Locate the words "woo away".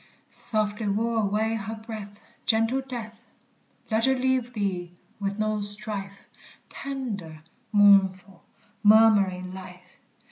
0.87-1.53